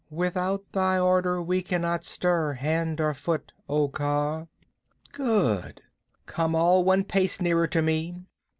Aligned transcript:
"Without 0.09 0.63
thy 0.71 0.97
order 0.97 1.39
we 1.43 1.61
cannot 1.61 2.03
stir 2.03 2.53
foot 2.55 2.57
or 2.57 2.57
hand, 2.57 3.01
O 3.69 3.87
Kaa!" 3.87 4.47
"Good! 5.11 5.81
Come 6.25 6.55
all 6.55 6.83
one 6.83 7.03
pace 7.03 7.39
nearer 7.39 7.67
to 7.67 7.83
me." 7.83 8.15